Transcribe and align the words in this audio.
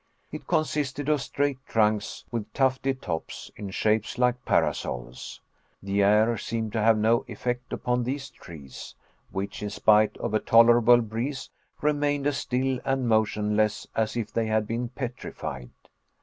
It 0.31 0.47
consisted 0.47 1.09
of 1.09 1.21
straight 1.21 1.63
trunks 1.67 2.25
with 2.31 2.51
tufted 2.53 3.03
tops, 3.03 3.51
in 3.55 3.69
shape 3.69 4.17
like 4.17 4.43
parasols. 4.45 5.39
The 5.83 6.01
air 6.01 6.39
seemed 6.39 6.73
to 6.73 6.81
have 6.81 6.97
no 6.97 7.23
effect 7.27 7.71
upon 7.71 8.01
these 8.01 8.31
trees 8.31 8.95
which 9.29 9.61
in 9.61 9.69
spite 9.69 10.17
of 10.17 10.33
a 10.33 10.39
tolerable 10.39 11.01
breeze 11.03 11.51
remained 11.83 12.25
as 12.25 12.37
still 12.37 12.79
and 12.83 13.07
motionless 13.07 13.85
as 13.95 14.17
if 14.17 14.33
they 14.33 14.47
had 14.47 14.65
been 14.65 14.89
petrified. 14.89 15.69